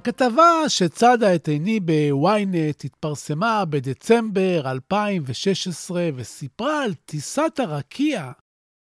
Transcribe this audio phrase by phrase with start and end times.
[0.00, 8.32] הכתבה שצדה את עיני בוויינט התפרסמה בדצמבר 2016 וסיפרה על טיסת הרקיע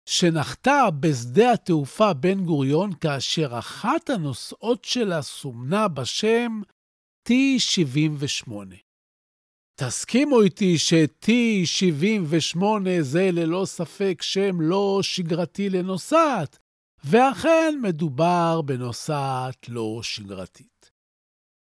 [0.10, 6.62] שנחתה בשדה התעופה בן גוריון כאשר אחת הנוסעות שלה סומנה בשם
[7.30, 8.52] T-78.
[9.80, 12.64] תסכימו איתי ש-T-78
[13.02, 16.60] זה ללא ספק שם לא שגרתי לנוסעת,
[17.04, 20.75] ואכן מדובר בנוסעת לא שגרתית.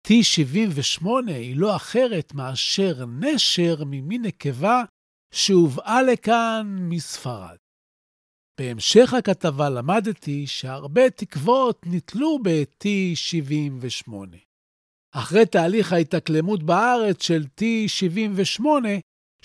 [0.09, 4.83] T78 היא לא אחרת מאשר נשר ממין נקבה
[5.35, 7.57] שהובאה לכאן מספרד.
[8.61, 14.13] בהמשך הכתבה למדתי שהרבה תקוות נתלו ב-T78.
[15.13, 18.65] אחרי תהליך ההתאקלמות בארץ של T78,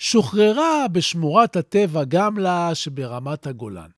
[0.00, 3.90] שוחררה בשמורת הטבע גמלה שברמת הגולן.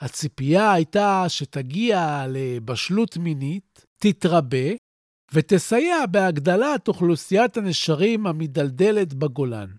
[0.00, 4.68] הציפייה הייתה שתגיע לבשלות מינית, תתרבה,
[5.32, 9.70] ותסייע בהגדלת אוכלוסיית הנשרים המדלדלת בגולן.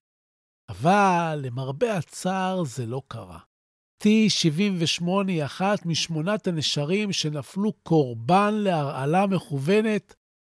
[0.69, 3.39] אבל למרבה הצער זה לא קרה.
[4.03, 10.15] T-78 היא אחת משמונת הנשרים שנפלו קורבן להרעלה מכוונת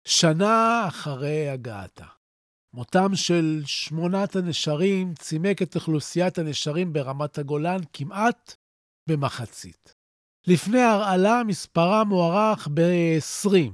[0.07, 2.05] שנה אחרי הגעתה.
[2.73, 8.55] מותם של שמונת הנשרים צימק את אוכלוסיית הנשרים ברמת הגולן כמעט
[9.09, 9.93] במחצית.
[10.47, 13.71] לפני הרעלה מספרם מוערך ב-20,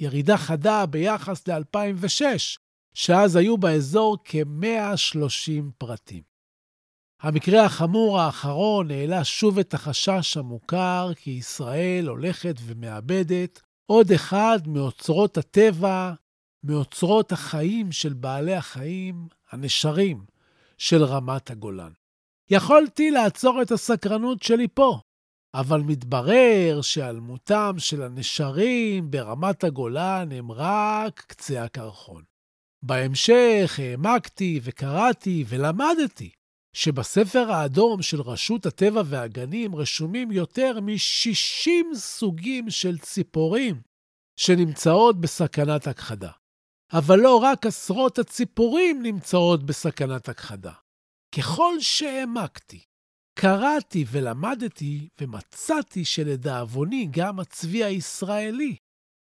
[0.00, 2.22] ירידה חדה ביחס ל-2006,
[2.94, 6.22] שאז היו באזור כ-130 פרטים.
[7.22, 15.38] המקרה החמור האחרון העלה שוב את החשש המוכר כי ישראל הולכת ומאבדת עוד אחד מאוצרות
[15.38, 16.12] הטבע,
[16.64, 20.24] מאוצרות החיים של בעלי החיים, הנשרים
[20.78, 21.92] של רמת הגולן.
[22.50, 25.00] יכולתי לעצור את הסקרנות שלי פה,
[25.54, 32.22] אבל מתברר שהיעלמותם של הנשרים ברמת הגולן הם רק קצה הקרחון.
[32.82, 36.30] בהמשך העמקתי וקראתי ולמדתי
[36.76, 43.80] שבספר האדום של רשות הטבע והגנים רשומים יותר מ-60 סוגים של ציפורים
[44.36, 46.30] שנמצאות בסכנת הכחדה.
[46.92, 50.72] אבל לא רק עשרות הציפורים נמצאות בסכנת הכחדה.
[51.36, 52.84] ככל שהעמקתי
[53.40, 58.76] קראתי ולמדתי ומצאתי שלדאבוני גם הצבי הישראלי,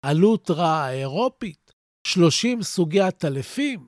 [0.05, 1.73] הלוטרה האירופית,
[2.07, 3.87] 30 סוגי הטלפים,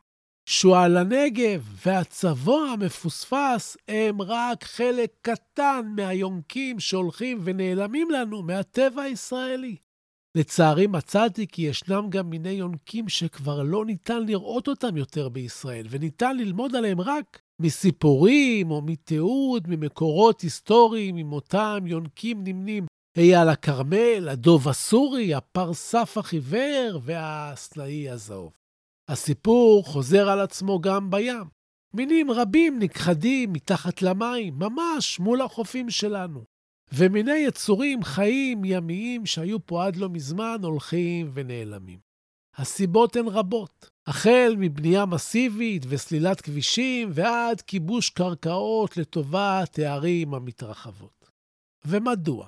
[0.48, 9.76] שועל הנגב והצבוע המפוספס הם רק חלק קטן מהיונקים שהולכים ונעלמים לנו מהטבע הישראלי.
[10.36, 16.36] לצערי מצאתי כי ישנם גם מיני יונקים שכבר לא ניתן לראות אותם יותר בישראל, וניתן
[16.36, 22.86] ללמוד עליהם רק מסיפורים או מתיעוד ממקורות היסטוריים עם אותם יונקים נמנים.
[23.16, 28.52] אייל הכרמל, הדוב הסורי, הפרסף החיוור והסלעי הזהוב.
[29.08, 31.44] הסיפור חוזר על עצמו גם בים.
[31.94, 36.44] מינים רבים נכחדים מתחת למים, ממש מול החופים שלנו.
[36.92, 42.05] ומיני יצורים חיים ימיים שהיו פה עד לא מזמן הולכים ונעלמים.
[42.58, 51.30] הסיבות הן רבות, החל מבנייה מסיבית וסלילת כבישים ועד כיבוש קרקעות לטובת הערים המתרחבות.
[51.84, 52.46] ומדוע?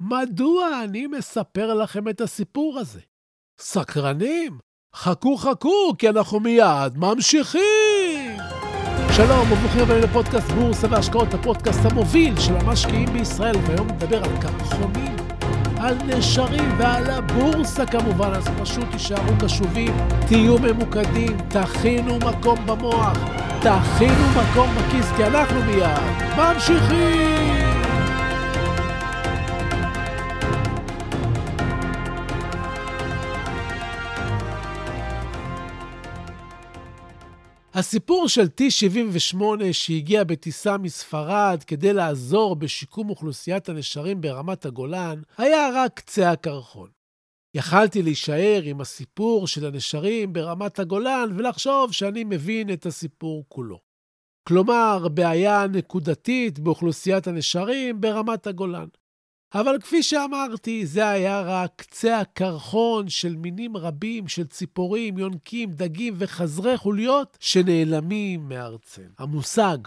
[0.00, 3.00] מדוע אני מספר לכם את הסיפור הזה?
[3.60, 4.58] סקרנים?
[4.94, 8.36] חכו חכו, כי אנחנו מיד ממשיכים!
[9.16, 15.23] שלום וברוכים הבאים לפודקאסט בורסה והשקעות, הפודקאסט המוביל של המשקיעים בישראל, והיום נדבר על קרחונים
[15.84, 19.96] על נשרים ועל הבורסה כמובן, אז פשוט תישארו קשובים,
[20.26, 23.18] תהיו ממוקדים, תכינו מקום במוח,
[23.60, 25.98] תכינו מקום בכיס, כי אנחנו מיד
[26.36, 27.53] ממשיכים!
[37.74, 39.42] הסיפור של T-78
[39.72, 46.90] שהגיע בטיסה מספרד כדי לעזור בשיקום אוכלוסיית הנשרים ברמת הגולן, היה רק קצה הקרחון.
[47.54, 53.80] יכלתי להישאר עם הסיפור של הנשרים ברמת הגולן ולחשוב שאני מבין את הסיפור כולו.
[54.48, 58.88] כלומר, בעיה נקודתית באוכלוסיית הנשרים ברמת הגולן.
[59.54, 66.14] אבל כפי שאמרתי, זה היה רק קצה הקרחון של מינים רבים של ציפורים, יונקים, דגים
[66.18, 69.14] וחזרי חוליות שנעלמים מארצנו.
[69.18, 69.78] המושג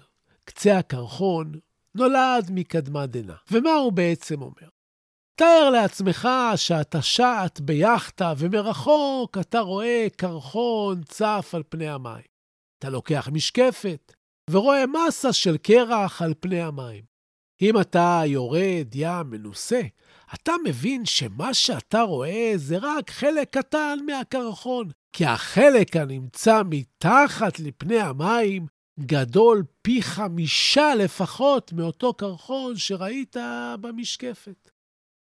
[0.46, 1.52] קצה הקרחון
[1.96, 3.34] נולד מקדמת דנא.
[3.52, 4.70] ומה הוא בעצם אומר?
[5.36, 12.28] תאר לעצמך שאתה שט ביאכטה ומרחוק אתה רואה קרחון צף על פני המים.
[12.80, 14.14] אתה לוקח משקפת
[14.50, 17.17] ורואה מסה של קרח על פני המים.
[17.62, 19.82] אם אתה יורד ים מנוסה,
[20.34, 28.00] אתה מבין שמה שאתה רואה זה רק חלק קטן מהקרחון, כי החלק הנמצא מתחת לפני
[28.00, 28.66] המים
[29.00, 33.36] גדול פי חמישה לפחות מאותו קרחון שראית
[33.82, 34.77] במשקפת.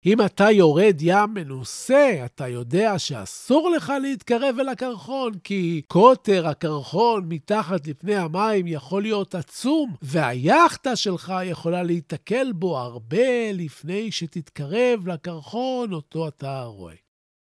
[0.07, 7.25] אם אתה יורד ים מנוסה, אתה יודע שאסור לך להתקרב אל הקרחון, כי קוטר הקרחון
[7.27, 15.93] מתחת לפני המים יכול להיות עצום, והיאכטה שלך יכולה להיתקל בו הרבה לפני שתתקרב לקרחון
[15.93, 16.95] אותו אתה רואה.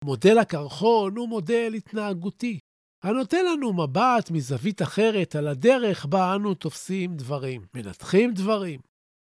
[0.05, 2.59] מודל הקרחון הוא מודל התנהגותי,
[3.05, 8.81] הנותן לנו מבט מזווית אחרת על הדרך בה אנו תופסים דברים, מנתחים דברים,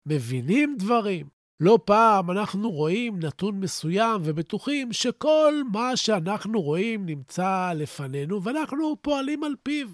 [0.08, 8.44] מבינים דברים, לא פעם אנחנו רואים נתון מסוים ובטוחים שכל מה שאנחנו רואים נמצא לפנינו
[8.44, 9.88] ואנחנו פועלים על פיו,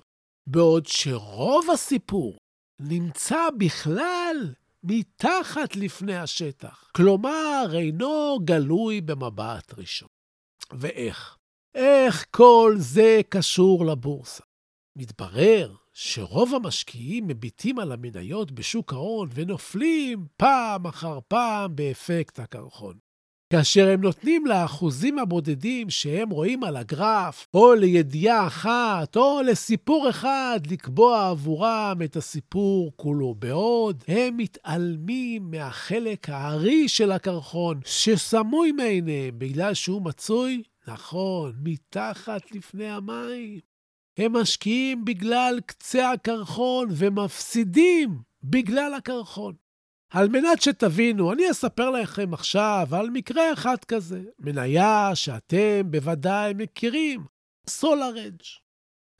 [0.48, 2.38] בעוד שרוב הסיפור
[2.80, 4.54] נמצא בכלל
[4.84, 10.10] מתחת לפני השטח, כלומר אינו גלוי במבט ראשון.
[10.72, 11.38] ואיך?
[11.76, 14.44] איך כל זה קשור לבורסה?
[14.98, 22.94] מתברר שרוב המשקיעים מביטים על המניות בשוק ההון ונופלים פעם אחר פעם באפקט הקרחון.
[23.54, 30.60] כאשר הם נותנים לאחוזים הבודדים שהם רואים על הגרף, או לידיעה אחת, או לסיפור אחד,
[30.72, 39.74] לקבוע עבורם את הסיפור כולו, בעוד הם מתעלמים מהחלק הארי של הקרחון, שסמוי מעיניהם בגלל
[39.74, 43.71] שהוא מצוי, נכון, מתחת לפני המים.
[44.22, 49.56] הם משקיעים בגלל קצה הקרחון ומפסידים בגלל הקרחון.
[50.10, 57.26] על מנת שתבינו, אני אספר לכם עכשיו על מקרה אחד כזה, מניה שאתם בוודאי מכירים,
[57.68, 58.42] סולארג'.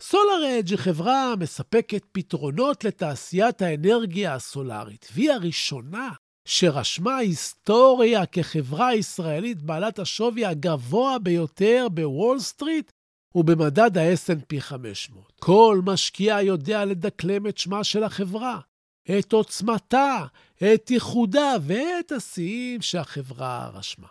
[0.02, 6.10] סולארג' היא חברה המספקת פתרונות לתעשיית האנרגיה הסולארית, והיא הראשונה
[6.48, 12.92] שרשמה היסטוריה כחברה ישראלית בעלת השווי הגבוה ביותר בוול סטריט
[13.36, 15.34] ובמדד ה-S&P 500.
[15.40, 18.60] כל משקיע יודע לדקלם את שמה של החברה,
[19.20, 20.26] את עוצמתה,
[20.58, 24.08] את ייחודה ואת השיאים שהחברה רשמה.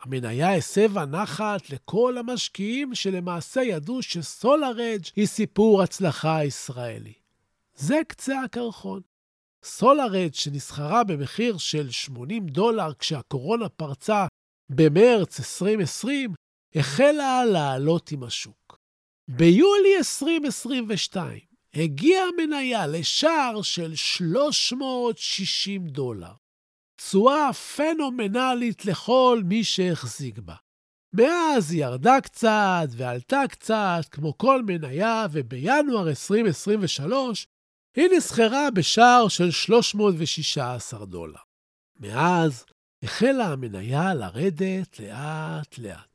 [0.00, 7.12] המניה הסבה נחת לכל המשקיעים שלמעשה ידעו שסולארג' היא סיפור הצלחה ישראלי.
[7.74, 9.00] זה קצה הקרחון.
[9.64, 14.26] סולארג' שנסחרה במחיר של 80 דולר כשהקורונה פרצה
[14.70, 16.34] במרץ 2020,
[16.76, 18.78] החלה לעלות עם השוק.
[19.28, 21.38] ביולי 2022
[21.74, 26.32] הגיעה המניה לשער של 360 דולר.
[26.96, 30.54] תשואה פנומנלית לכל מי שהחזיק בה.
[31.12, 37.46] מאז היא ירדה קצת ועלתה קצת, כמו כל מניה, ובינואר 2023
[37.96, 41.40] היא נסחרה בשער של 316 דולר.
[42.00, 42.64] מאז
[43.02, 46.13] החלה המניה לרדת לאט-לאט.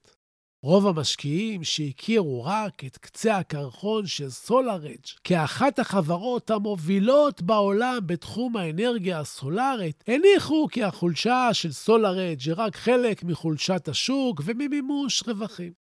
[0.64, 9.20] רוב המשקיעים שהכירו רק את קצה הקרחון של סולארג' כאחת החברות המובילות בעולם בתחום האנרגיה
[9.20, 15.74] הסולארית, הניחו כי החולשה של סולארג' היא רק חלק מחולשת השוק וממימוש רווחים.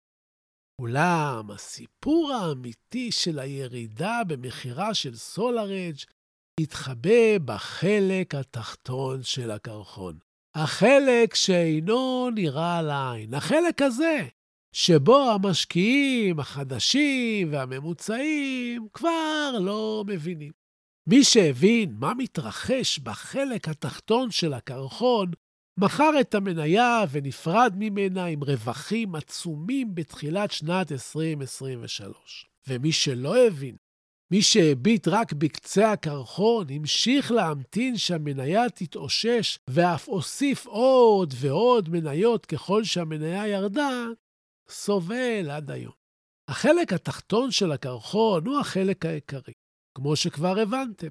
[0.81, 5.97] אולם הסיפור האמיתי של הירידה במכירה של סולארג'
[6.59, 10.17] התחבא בחלק התחתון של הקרחון.
[10.55, 13.33] החלק שאינו נראה לעין.
[13.33, 14.27] החלק הזה,
[14.71, 20.51] שבו המשקיעים החדשים והממוצעים כבר לא מבינים.
[21.07, 25.31] מי שהבין מה מתרחש בחלק התחתון של הקרחון,
[25.79, 32.45] מכר את המניה ונפרד ממנה עם רווחים עצומים בתחילת שנת 2023.
[32.67, 33.75] ומי שלא הבין,
[34.31, 42.83] מי שהביט רק בקצה הקרחון, המשיך להמתין שהמניה תתאושש, ואף הוסיף עוד ועוד מניות ככל
[42.83, 44.05] שהמניה ירדה,
[44.69, 45.93] סובל עד היום.
[46.49, 49.53] החלק התחתון של הקרחון הוא החלק העיקרי.
[49.97, 51.07] כמו שכבר הבנתם.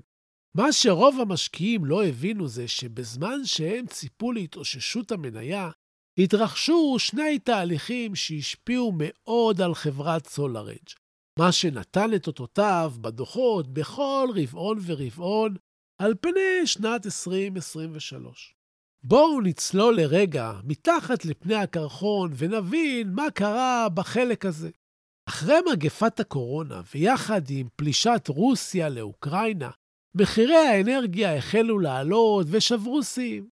[0.57, 5.71] מה שרוב המשקיעים לא הבינו זה שבזמן שהם ציפו להתאוששות המניה,
[6.19, 10.89] התרחשו שני תהליכים שהשפיעו מאוד על חברת סולארג',
[11.39, 15.57] מה שנתן את אותותיו בדוחות בכל רבעון ורבעון
[16.03, 18.58] על פני שנת 2023.
[19.03, 24.71] בואו נצלול לרגע מתחת לפני הקרחון ונבין מה קרה בחלק הזה.
[25.29, 29.71] אחרי מגפת הקורונה, ויחד עם פלישת רוסיה לאוקראינה,
[30.15, 33.49] מחירי האנרגיה החלו לעלות ושברו שיאים.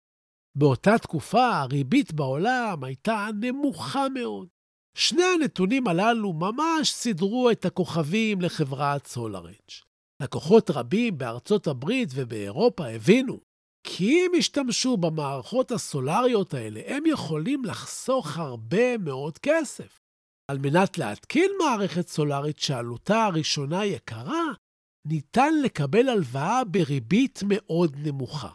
[0.59, 4.49] באותה תקופה הריבית בעולם הייתה נמוכה מאוד.
[4.97, 9.71] שני הנתונים הללו ממש סידרו את הכוכבים לחברת סולארג'.
[10.23, 13.41] לקוחות רבים בארצות הברית ובאירופה הבינו
[13.85, 20.01] כי אם ישתמשו במערכות הסולריות האלה, הם יכולים לחסוך הרבה מאוד כסף.
[20.51, 24.43] על מנת להתקין מערכת סולרית שעלותה הראשונה יקרה,
[25.09, 28.51] ניתן לקבל הלוואה בריבית מאוד נמוכה.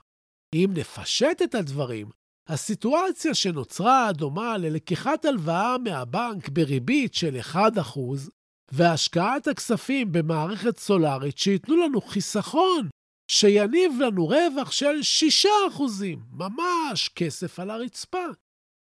[0.55, 2.09] אם נפשט את הדברים,
[2.49, 7.57] הסיטואציה שנוצרה דומה ללקיחת הלוואה מהבנק בריבית של 1%
[8.71, 12.89] והשקעת הכספים במערכת סולארית שייתנו לנו חיסכון
[13.31, 14.99] שיניב לנו רווח של
[15.77, 15.81] 6%,
[16.31, 18.25] ממש כסף על הרצפה.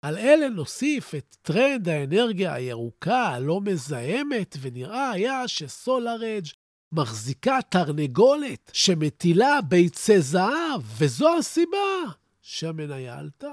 [0.02, 6.46] על אלה נוסיף את טרנד האנרגיה הירוקה הלא מזהמת, ונראה היה שסולארג'
[6.92, 11.98] מחזיקה תרנגולת שמטילה ביצי זהב, וזו הסיבה
[12.42, 13.52] שהמניה עלתה.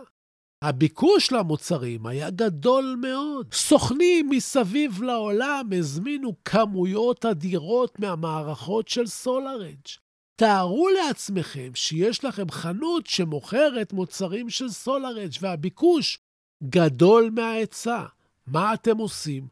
[0.62, 3.53] הביקוש למוצרים היה גדול מאוד.
[3.53, 10.06] סוכנים מסביב לעולם הזמינו כמויות אדירות מהמערכות של סולארג'.
[10.39, 16.20] תארו לעצמכם שיש לכם חנות שמוכרת מוצרים של סולארג' והביקוש
[16.63, 18.06] גדול מההיצע.
[18.48, 19.48] מה אתם עושים?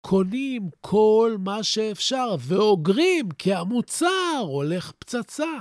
[0.00, 5.58] קונים כל מה שאפשר ואוגרים כי המוצר הולך פצצה.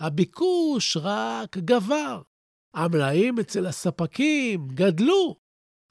[0.00, 2.22] הביקוש רק גבר.
[2.74, 5.36] המלאים אצל הספקים גדלו.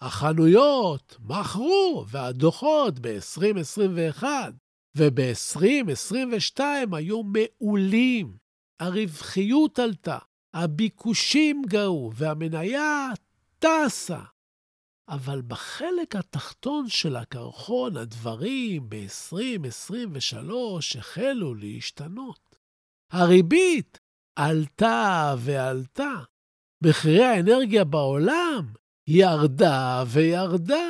[0.01, 4.23] החנויות מכרו, והדוחות ב-2021
[4.95, 6.59] וב-2022
[6.91, 8.37] היו מעולים.
[8.79, 10.17] הרווחיות עלתה,
[10.53, 13.07] הביקושים גאו, והמניה
[13.59, 14.19] טסה.
[15.09, 20.51] אבל בחלק התחתון של הקרחון הדברים ב-2023
[20.99, 22.55] החלו להשתנות.
[23.11, 23.99] הריבית
[24.35, 26.13] עלתה ועלתה.
[26.83, 28.73] מחירי האנרגיה בעולם
[29.07, 30.89] ירדה וירדה.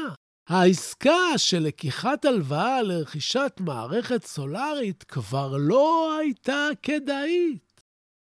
[0.50, 7.82] העסקה של לקיחת הלוואה לרכישת מערכת סולארית כבר לא הייתה כדאית.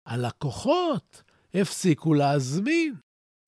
[0.07, 2.95] הלקוחות הפסיקו להזמין.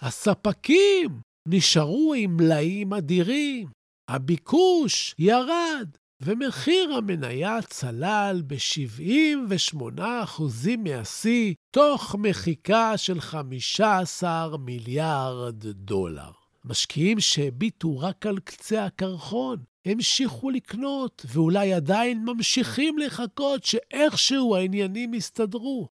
[0.02, 3.68] הספקים נשארו עם מלאים אדירים.
[4.10, 5.90] הביקוש ירד,
[6.22, 10.42] ומחיר המניה צלל ב-78%
[10.78, 16.39] מהשיא, תוך מחיקה של 15 מיליארד דולר.
[16.66, 25.90] משקיעים שהביטו רק על קצה הקרחון, המשיכו לקנות, ואולי עדיין ממשיכים לחכות שאיכשהו העניינים יסתדרו.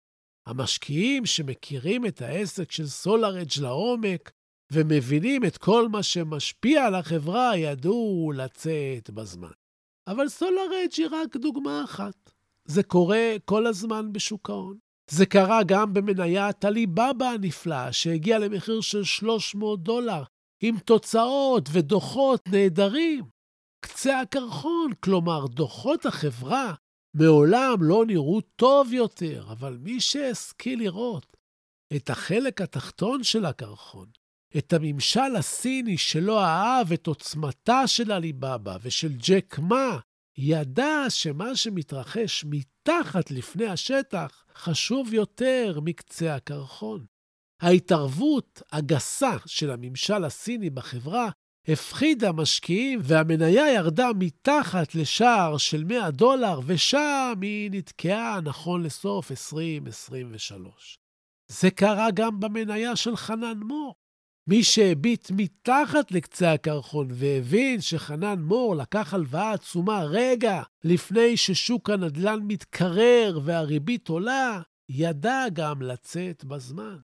[0.47, 4.33] המשקיעים שמכירים את העסק של סולארג' לעומק,
[4.73, 9.51] ומבינים את כל מה שמשפיע על החברה, ידעו לצאת בזמן.
[10.07, 12.31] אבל סולארג' היא רק דוגמה אחת.
[12.65, 14.79] זה קורה כל הזמן בשוק ההון.
[15.11, 20.23] זה קרה גם במניית עליבאבא הנפלאה, שהגיעה למחיר של 300 דולר,
[20.67, 23.25] עם תוצאות ודוחות נהדרים.
[23.85, 26.75] קצה הקרחון, כלומר, דוחות החברה
[27.17, 31.37] מעולם לא נראו טוב יותר, אבל מי שהשכיל לראות
[31.97, 34.09] את החלק התחתון של הקרחון,
[34.59, 39.99] את הממשל הסיני שלא אהב את עוצמתה של עליבאבא ושל ג'ק מה,
[40.39, 47.14] ידע שמה שמתרחש מתחת לפני השטח חשוב יותר מקצה הקרחון.
[47.63, 51.31] ההתערבות הגסה של הממשל הסיני בחברה
[51.69, 60.99] הפחידה משקיעים, והמניה ירדה מתחת לשער של 100 דולר, ושם היא נתקעה נכון לסוף 2023.
[61.49, 63.95] זה קרה גם במניה של חנן מור.
[64.47, 72.39] מי שהביט מתחת לקצה הקרחון והבין שחנן מור לקח הלוואה עצומה רגע לפני ששוק הנדל"ן
[72.43, 76.97] מתקרר והריבית עולה, ידע גם לצאת בזמן.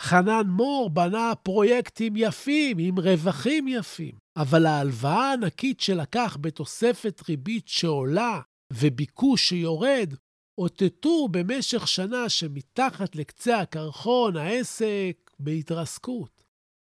[0.00, 8.40] חנן מור בנה פרויקטים יפים עם רווחים יפים, אבל ההלוואה הענקית שלקח בתוספת ריבית שעולה
[8.72, 10.14] וביקוש שיורד,
[10.58, 16.42] אותתו במשך שנה שמתחת לקצה הקרחון העסק בהתרסקות.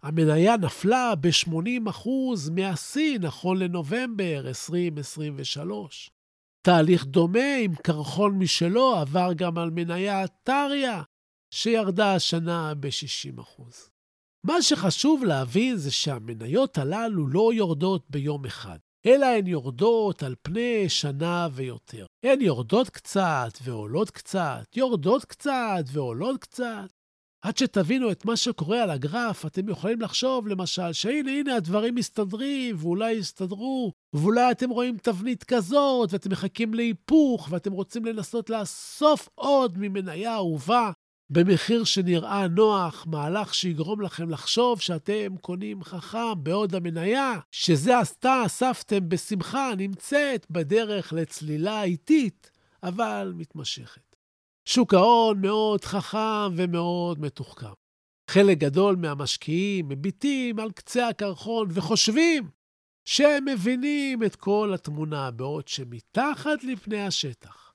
[0.02, 2.08] המניה נפלה ב-80%
[2.52, 6.10] מהשיא נכון לנובמבר 2023.
[6.62, 11.02] תהליך דומה עם קרחון משלו עבר גם על מניית טריה,
[11.50, 13.62] שירדה השנה ב-60%.
[14.46, 20.88] מה שחשוב להבין זה שהמניות הללו לא יורדות ביום אחד, אלא הן יורדות על פני
[20.88, 22.06] שנה ויותר.
[22.24, 26.88] הן יורדות קצת ועולות קצת, יורדות קצת ועולות קצת.
[27.44, 32.76] עד שתבינו את מה שקורה על הגרף, אתם יכולים לחשוב, למשל, שהנה, הנה, הדברים מסתדרים,
[32.78, 39.78] ואולי יסתדרו, ואולי אתם רואים תבנית כזאת, ואתם מחכים להיפוך, ואתם רוצים לנסות לאסוף עוד
[39.78, 40.90] ממניה אהובה,
[41.30, 49.08] במחיר שנראה נוח, מהלך שיגרום לכם לחשוב שאתם קונים חכם, בעוד המניה, שזה עשתה, אספתם
[49.08, 52.50] בשמחה, נמצאת בדרך לצלילה איטית,
[52.82, 54.16] אבל מתמשכת.
[54.68, 57.72] שוק ההון מאוד חכם ומאוד מתוחכם.
[58.30, 62.50] חלק גדול מהמשקיעים מביטים על קצה הקרחון וחושבים
[63.04, 67.67] שהם מבינים את כל התמונה, בעוד שמתחת לפני השטח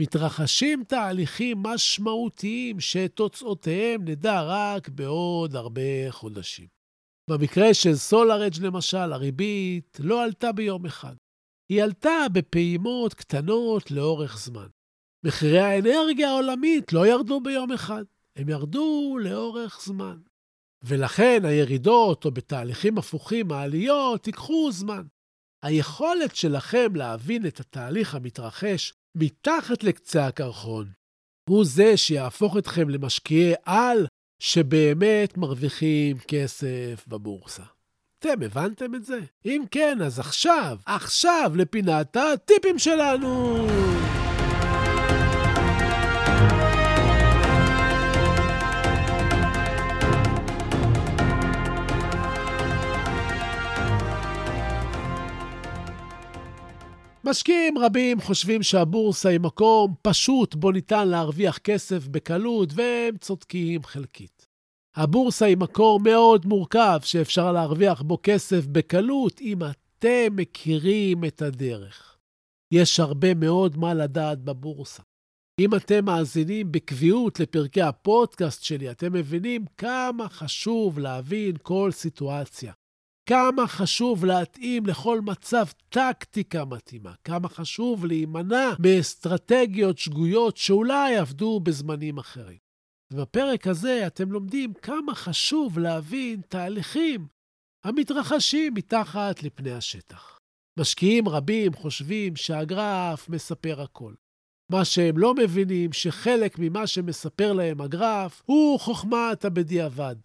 [0.00, 6.66] מתרחשים תהליכים משמעותיים שאת תוצאותיהם נדע רק בעוד הרבה חודשים.
[7.30, 11.14] במקרה של סולארג' למשל, הריבית לא עלתה ביום אחד.
[11.68, 14.66] היא עלתה בפעימות קטנות לאורך זמן.
[15.24, 18.04] מחירי האנרגיה העולמית לא ירדו ביום אחד,
[18.36, 20.18] הם ירדו לאורך זמן.
[20.82, 25.02] ולכן הירידות, או בתהליכים הפוכים, העליות, ייקחו זמן.
[25.62, 30.86] היכולת שלכם להבין את התהליך המתרחש מתחת לקצה הקרחון
[31.48, 34.06] הוא זה שיהפוך אתכם למשקיעי על
[34.42, 37.62] שבאמת מרוויחים כסף בבורסה.
[38.18, 39.18] אתם הבנתם את זה?
[39.46, 43.66] אם כן, אז עכשיו, עכשיו לפינת הטיפים שלנו!
[57.30, 64.46] משקיעים רבים חושבים שהבורסה היא מקום פשוט בו ניתן להרוויח כסף בקלות, והם צודקים חלקית.
[64.96, 72.18] הבורסה היא מקור מאוד מורכב שאפשר להרוויח בו כסף בקלות אם אתם מכירים את הדרך.
[72.74, 75.02] יש הרבה מאוד מה לדעת בבורסה.
[75.60, 82.72] אם אתם מאזינים בקביעות לפרקי הפודקאסט שלי, אתם מבינים כמה חשוב להבין כל סיטואציה.
[83.28, 92.18] כמה חשוב להתאים לכל מצב טקטיקה מתאימה, כמה חשוב להימנע מאסטרטגיות שגויות שאולי עבדו בזמנים
[92.18, 92.58] אחרים.
[93.12, 97.26] ובפרק הזה אתם לומדים כמה חשוב להבין תהליכים
[97.84, 100.38] המתרחשים מתחת לפני השטח.
[100.78, 104.14] משקיעים רבים חושבים שהגרף מספר הכל.
[104.72, 110.16] מה שהם לא מבינים, שחלק ממה שמספר להם הגרף הוא חוכמת הבדיעבד.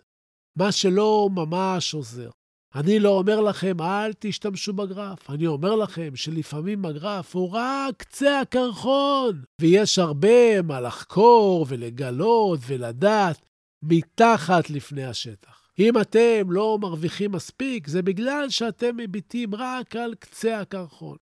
[0.57, 2.29] מה שלא ממש עוזר.
[2.75, 5.29] אני לא אומר לכם, אל תשתמשו בגרף.
[5.29, 13.45] אני אומר לכם שלפעמים הגרף הוא רק קצה הקרחון, ויש הרבה מה לחקור ולגלות ולדעת
[13.83, 15.69] מתחת לפני השטח.
[15.79, 21.17] אם אתם לא מרוויחים מספיק, זה בגלל שאתם מביטים רק על קצה הקרחון.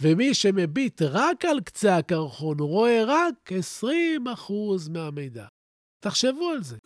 [0.00, 3.52] ומי שמביט רק על קצה הקרחון, הוא רואה רק
[4.48, 4.52] 20%
[4.90, 5.46] מהמידע.
[6.06, 6.76] תחשבו על זה.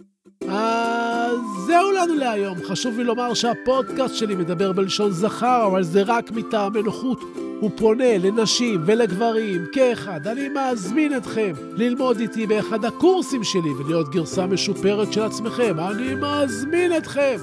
[0.49, 2.59] אז זהו לנו להיום.
[2.69, 7.21] חשוב לי לומר שהפודקאסט שלי מדבר בלשון זכר, אבל זה רק מטעם נוחות.
[7.61, 10.27] הוא פונה לנשים ולגברים כאחד.
[10.27, 15.81] אני מזמין אתכם ללמוד איתי באחד הקורסים שלי ולהיות גרסה משופרת של עצמכם.
[15.81, 17.37] אני מזמין אתכם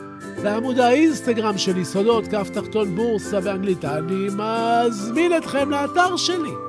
[0.44, 3.86] לעמוד האינסטגרם שלי, סודות כף תחתון בורסה באנגלית.
[3.86, 6.66] אני מזמין אתכם לאתר שלי.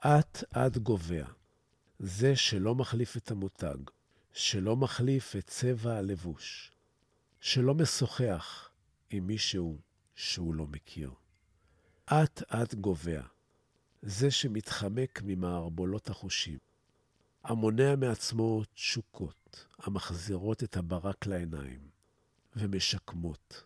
[0.00, 1.26] אט אט גובע.
[1.98, 3.76] זה שלא מחליף את המותג,
[4.38, 6.72] שלא מחליף את צבע הלבוש,
[7.40, 8.70] שלא משוחח
[9.10, 9.78] עם מישהו
[10.14, 11.10] שהוא לא מכיר.
[12.04, 13.22] אט אט גובע.
[14.02, 16.58] זה שמתחמק ממערבולות החושים,
[17.44, 21.88] המונע מעצמו תשוקות המחזירות את הברק לעיניים
[22.56, 23.64] ומשקמות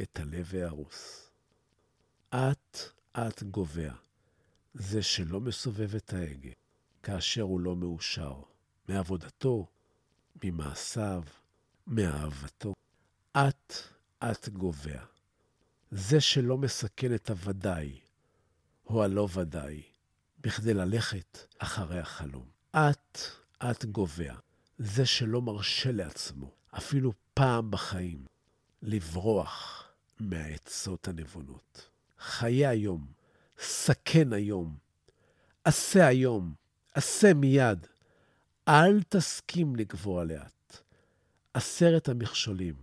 [0.00, 1.30] את הלב ההרוס.
[2.30, 2.78] אט
[3.12, 3.92] אט גובע,
[4.74, 6.52] זה שלא מסובב את ההגה
[7.02, 8.42] כאשר הוא לא מאושר,
[8.88, 9.66] מעבודתו,
[10.44, 11.22] ממעשיו,
[11.86, 12.74] מאהבתו.
[13.32, 13.72] אט
[14.18, 15.00] אט גובע,
[15.90, 18.00] זה שלא מסכן את הוודאי
[18.86, 19.82] או הלא ודאי,
[20.40, 22.46] בכדי ללכת אחרי החלום.
[22.72, 23.18] אט
[23.58, 24.34] אט גובע,
[24.78, 28.24] זה שלא מרשה לעצמו, אפילו פעם בחיים,
[28.82, 29.88] לברוח
[30.20, 31.88] מהעצות הנבונות.
[32.18, 33.06] חיה היום,
[33.58, 34.76] סכן היום,
[35.64, 36.54] עשה היום,
[36.94, 37.86] עשה מיד.
[38.68, 40.76] אל תסכים לגבוה לאט.
[41.54, 42.74] עשרת המכשולים,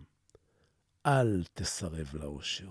[1.05, 2.69] אל תסרב לאושר.